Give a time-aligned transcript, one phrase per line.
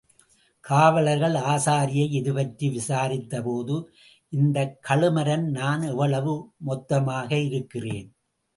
[0.59, 3.83] காவலர்கள் ஆசாரியை இதுபற்றி விசாரித்தபோது
[4.29, 6.51] இந்தக் கழுமரம் நான் எவ்வளவு
[6.57, 8.15] மொத்தமாக இருக்கிறேன்.